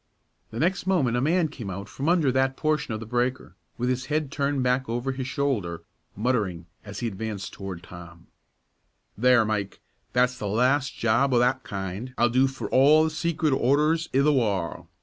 [0.49, 3.87] The next moment a man came out from under that portion of the breaker, with
[3.87, 5.83] his head turned back over his shoulder,
[6.15, 8.25] muttering, as he advanced toward Tom,
[9.15, 9.79] "There, Mike,
[10.11, 14.21] that's the last job o' that kind I'll do for all the secret orders i'
[14.21, 14.89] the warl'.